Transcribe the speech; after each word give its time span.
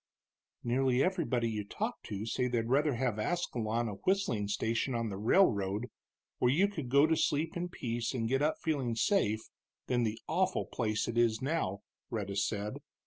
"Nearly 0.63 1.03
everybody 1.03 1.47
you 1.47 1.63
talk 1.63 2.01
to 2.05 2.25
say 2.25 2.47
they'd 2.47 2.69
rather 2.71 2.95
have 2.95 3.19
Ascalon 3.19 3.87
a 3.87 3.91
whistling 4.03 4.47
station 4.47 4.95
on 4.95 5.09
the 5.09 5.15
railroad, 5.19 5.91
where 6.39 6.49
you 6.51 6.67
could 6.67 6.89
go 6.89 7.05
to 7.05 7.15
sleep 7.15 7.55
in 7.55 7.69
peace 7.69 8.11
and 8.15 8.27
get 8.27 8.41
up 8.41 8.55
feeling 8.63 8.95
safe, 8.95 9.41
than 9.85 10.01
the 10.01 10.19
awful 10.27 10.65
place 10.65 11.07
it 11.07 11.19
is 11.19 11.39
now," 11.39 11.83
Rhetta 12.09 12.35
said. 12.37 12.77